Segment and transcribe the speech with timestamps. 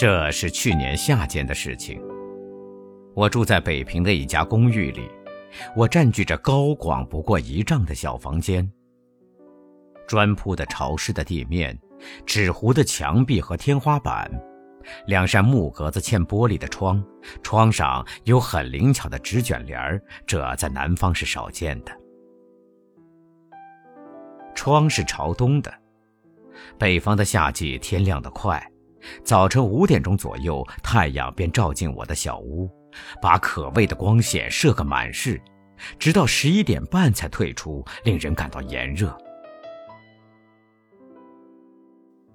[0.00, 2.00] 这是去年夏天的事情。
[3.14, 5.06] 我住在北平的一家公寓里，
[5.76, 8.66] 我占据着高广不过一丈的小房间。
[10.08, 11.78] 砖铺的潮湿的地面，
[12.24, 14.26] 纸糊的墙壁和天花板，
[15.06, 17.04] 两扇木格子嵌玻璃的窗，
[17.42, 21.92] 窗上有很灵巧的纸卷帘儿，这在南方是少见的。
[24.54, 25.70] 窗是朝东的，
[26.78, 28.66] 北方的夏季天亮得快。
[29.24, 32.70] 早晨五点钟左右，太阳便照进我的小屋，
[33.20, 35.40] 把可畏的光线射个满室，
[35.98, 39.16] 直到十一点半才退出，令人感到炎热。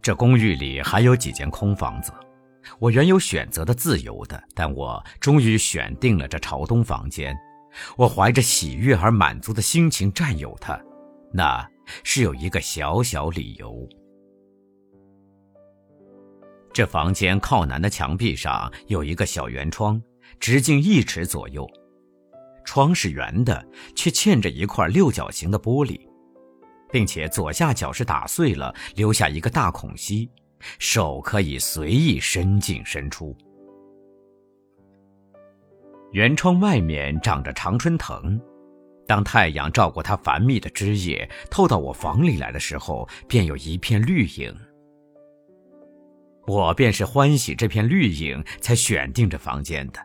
[0.00, 2.12] 这公寓里还有几间空房子，
[2.78, 7.36] 我原有选择的自由的，但我终于选定了这朝东房间。
[7.96, 10.80] 我怀着喜悦而满足的心情占有它，
[11.32, 11.68] 那
[12.04, 13.86] 是有一个小小理由。
[16.76, 19.98] 这房间靠南的墙壁上有一个小圆窗，
[20.38, 21.66] 直径一尺左右。
[22.66, 25.98] 窗是圆的，却嵌着一块六角形的玻璃，
[26.92, 30.28] 并且左下角是打碎了，留下一个大孔隙，
[30.78, 33.34] 手可以随意伸进伸出。
[36.12, 38.38] 圆窗外面长着常春藤，
[39.06, 44.54] 当太阳照过它繁密的枝叶透到我房里来的时候，便有一片绿影。
[46.46, 50.00] 我便是欢喜这片绿影，才选定这房间的。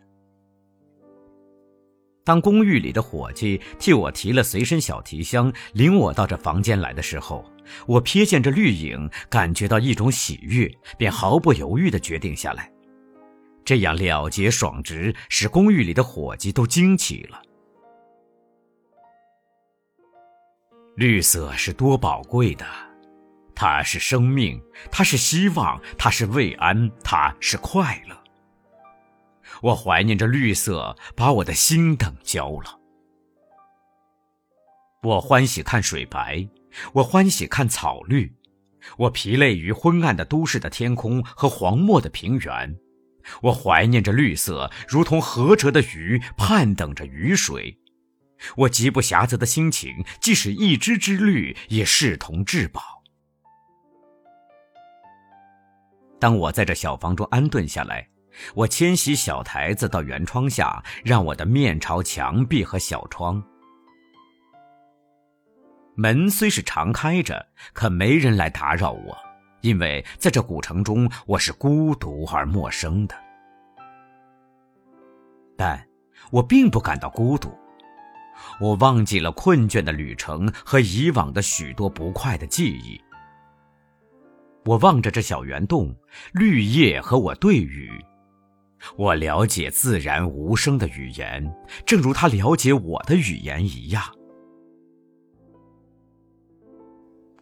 [2.24, 7.44] 当公寓里的伙计替我提了随身小提箱，领我到这房间来的时候，
[7.88, 12.72] 我瞥见这绿影，感觉到一种喜悦，便毫不犹豫地决定下来。
[13.66, 17.42] 这样了结爽直，使公寓里的伙计都惊奇了。
[20.96, 22.91] 绿色是多宝贵的。
[23.64, 24.60] 它是生命，
[24.92, 28.24] 它是希望，它是慰安，它是快乐。
[29.62, 32.80] 我怀念着绿色，把我的心等焦了。
[35.04, 36.50] 我欢喜看水白，
[36.94, 38.34] 我欢喜看草绿，
[38.98, 42.76] 我疲累于昏暗的都市的天空和黄漠的平原。
[43.44, 47.78] 我怀念着绿色，如同涸辙的鱼盼等着雨水。
[48.58, 53.01] 我极不暇择的心情，即使一枝之绿，也视同至宝。
[56.22, 58.08] 当我在这小房中安顿下来，
[58.54, 63.44] 我迁徙小台子到圆窗下，让我的面朝墙壁和小窗。
[65.96, 67.44] 门虽是常开着，
[67.74, 69.18] 可没人来打扰我，
[69.62, 73.16] 因为在这古城中，我是孤独而陌生的。
[75.58, 75.84] 但
[76.30, 77.52] 我并不感到孤独，
[78.60, 83.02] 我忘记了困倦的旅程和以往的许多不快的记忆。
[84.66, 85.96] 我望着这小圆洞，
[86.34, 87.92] 绿叶和我对语。
[88.98, 91.54] 我了解自然无声的语言，
[91.86, 94.04] 正如他了解我的语言一样。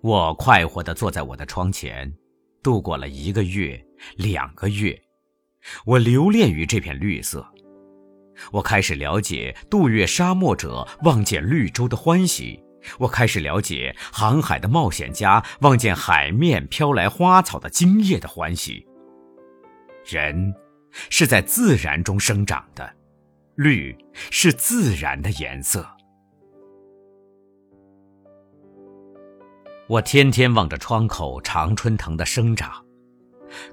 [0.02, 2.14] 我快活地坐在我的窗前，
[2.64, 3.82] 度过了一个月、
[4.16, 4.98] 两个月。
[5.86, 7.46] 我留恋于这片绿色。
[8.54, 12.64] 我开始了解渡越沙漠者望见绿洲的欢喜。
[12.98, 18.86] 我开始了解航海的冒险家望见海面飘来花草的惊艳的欢喜。
[20.06, 20.54] 人
[21.10, 22.96] 是在自然中生长的，
[23.56, 23.96] 绿
[24.32, 25.88] 是自然的颜色。
[29.88, 32.72] 我天天望着窗口常春藤的生长，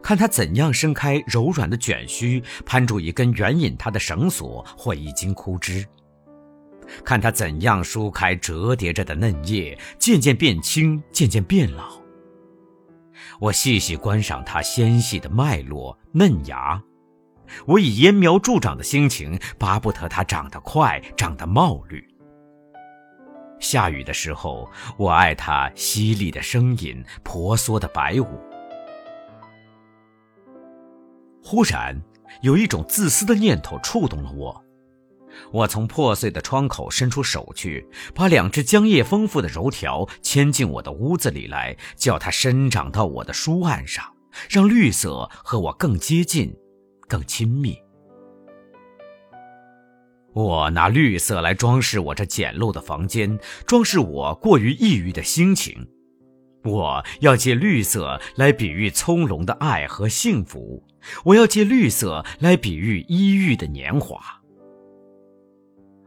[0.03, 5.87] 看它怎样伸开柔软的卷须，攀住一根援引它的绳索或一茎枯枝。
[7.05, 12.01] 看它怎样舒开折叠着的嫩叶，渐渐变轻，渐渐变老。
[13.41, 16.83] 我细细观赏它纤细的脉络、嫩芽。
[17.65, 22.05] 我以揠苗助长的心情，巴不得它长得快，长得茂绿。
[23.59, 24.69] 下雨的时候，
[24.99, 28.27] 我爱它淅沥的声音，婆娑的白舞。
[31.43, 32.03] 忽然，
[32.43, 34.66] 有一种自私的念头触动了我。
[35.53, 44.05] 我从破碎的窗口伸出手去，把两只浆液丰富的柔条牵进我的屋子里来，叫它生长到我的书案上，
[44.49, 46.55] 让绿色和我更接近、
[47.09, 47.77] 更亲密。
[50.35, 55.89] 我拿绿色来装饰我这简陋的房间，装饰我过于抑郁的心情。
[56.65, 60.85] 我要借绿色来比喻葱茏的爱和幸福，
[61.25, 64.21] 我要借绿色来比喻抑郁的年华。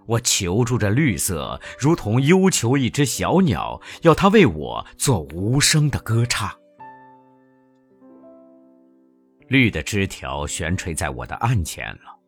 [0.09, 6.51] 我求助着绿色，如同忧求一只小鸟，要它为我做无声的歌唱。
[9.49, 12.19] 绿的枝条悬垂在我的案前了，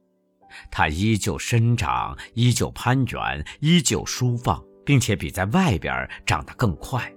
[0.70, 7.12] 它依旧生长，依旧攀援，依旧舒放，并且比在外边长得更快。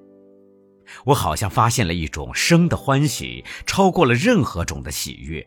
[1.05, 5.45] 我好像发现了一种生的欢喜，超过了任何种的喜悦。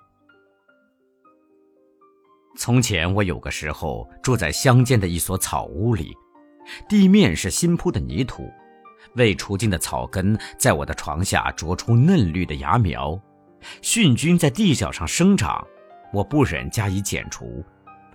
[2.58, 6.12] 从前我有个时候住在乡间的一所草屋里，
[6.90, 8.52] 地面是新铺的泥土，
[9.14, 13.18] 未除尽的草根在我的床下啄出嫩绿的芽苗，
[13.80, 15.66] 菌菌在地角上生长，
[16.12, 17.64] 我不忍加以剪除。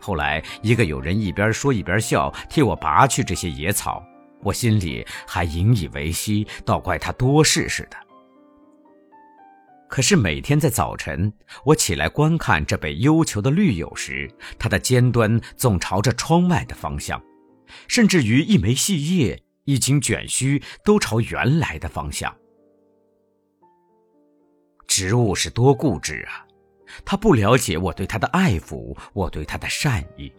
[0.00, 4.02] 后来一个友人一边说一边笑，替我拔去这些野草。
[4.42, 7.96] 我心里还引以为惜，倒怪他多事似的。
[9.92, 11.30] 可是每天在早晨，
[11.66, 14.26] 我起来观看这被忧囚的绿友时，
[14.58, 17.22] 它的尖端总朝着窗外的方向，
[17.88, 22.34] 甚至于一枚细叶、一茎卷须都朝原来的方向。
[24.86, 26.48] 植物是多固执啊！
[27.04, 30.32] 它不了解我对它的爱抚，我对它的善意。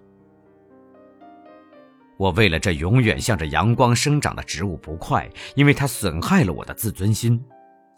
[2.18, 7.40] 我为了这永远向着阳光生长的植物不快，因为它损害了我的自尊心。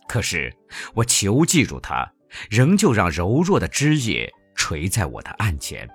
[0.07, 0.56] 可是
[0.94, 2.10] 我求记住它，
[2.50, 5.90] 仍旧让柔弱的枝叶垂在我的案前。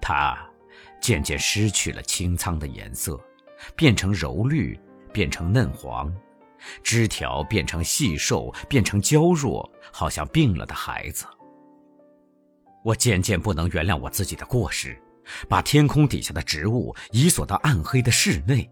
[0.00, 0.38] 它
[1.00, 3.18] 渐渐失去了青苍的颜色，
[3.76, 4.78] 变成柔绿，
[5.12, 6.14] 变成嫩黄，
[6.82, 11.26] 枝条变成细瘦，变成娇弱，好像病了的孩子。
[12.84, 14.96] 我渐渐不能原谅我自己的过失。
[15.46, 18.66] 把天空底下的植物移锁到暗黑的室内，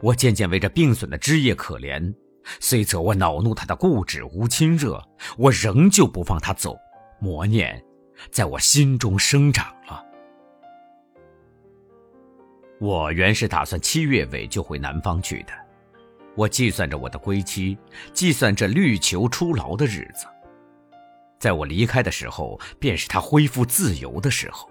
[0.00, 2.14] 我渐渐为这病损的枝叶可怜，
[2.60, 5.02] 虽则我恼怒他的固执无亲热，
[5.36, 6.76] 我仍旧不放他走。
[7.20, 7.82] 魔念
[8.30, 10.04] 在我心中生长了。
[12.80, 15.52] 我原是打算七月尾就回南方去的，
[16.36, 17.76] 我计算着我的归期，
[18.12, 20.26] 计算着绿球出牢的日子。
[21.40, 24.70] 在我离开的时候，便是他恢复自由的时候。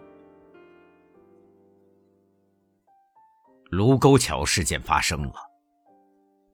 [3.69, 5.33] 卢沟桥事件发生了，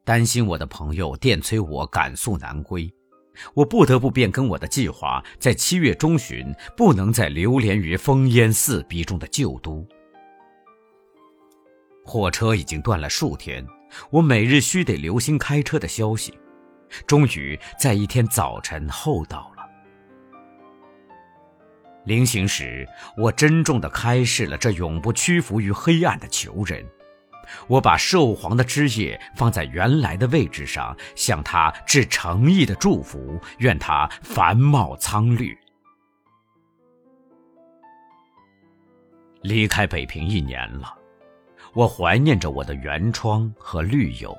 [0.04, 2.92] 担心我的朋友电催我赶速南归，
[3.54, 9.88] 我不得不变更我的计划，在七月中旬不能再流连于烽烟四逼中的旧都。
[12.04, 13.64] 火车已经断了数天，
[14.10, 16.38] 我每日须得留心开车的消息，
[17.06, 19.64] 终于在一天早晨候到了。
[22.06, 26.84] 临行时，我郑重地开示了这永不屈服于黑暗的囚人。
[27.68, 35.58] 我把寿黄的枝叶放在原来的位置上，向他致诚意的祝福，愿他繁茂苍绿。
[39.42, 40.94] 离开北平一年了，
[41.74, 44.38] 我怀念着我的原窗和绿友。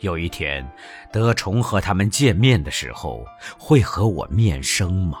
[0.00, 0.66] 有一天，
[1.12, 3.24] 得重和他们见面的时候，
[3.58, 5.20] 会和我面生吗？